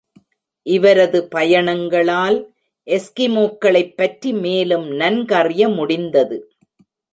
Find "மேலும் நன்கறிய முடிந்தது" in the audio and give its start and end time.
4.39-6.37